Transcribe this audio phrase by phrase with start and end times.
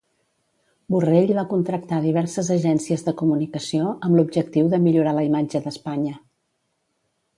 [0.93, 6.17] Borrell va contractar diverses agències de comunicació amb l'objectiu de millorar la imatge d'Espanya.